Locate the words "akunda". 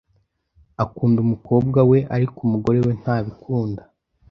0.83-1.17